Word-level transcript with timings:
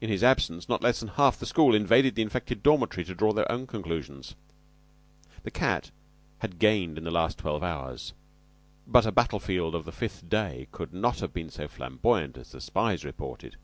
In 0.00 0.08
his 0.10 0.22
absence 0.22 0.68
not 0.68 0.80
less 0.80 1.00
than 1.00 1.08
half 1.08 1.40
the 1.40 1.44
school 1.44 1.74
invaded 1.74 2.14
the 2.14 2.22
infected 2.22 2.62
dormitory 2.62 3.02
to 3.04 3.16
draw 3.16 3.32
their 3.32 3.50
own 3.50 3.66
conclusions. 3.66 4.36
The 5.42 5.50
cat 5.50 5.90
had 6.38 6.60
gained 6.60 6.96
in 6.96 7.02
the 7.02 7.10
last 7.10 7.36
twelve 7.38 7.64
hours, 7.64 8.12
but 8.86 9.06
a 9.06 9.10
battlefield 9.10 9.74
of 9.74 9.84
the 9.84 9.90
fifth 9.90 10.28
day 10.28 10.68
could 10.70 10.92
not 10.94 11.18
have 11.18 11.32
been 11.34 11.50
so 11.50 11.66
flamboyant 11.66 12.36
as 12.38 12.52
the 12.52 12.60
spies 12.60 13.04
reported. 13.04 13.56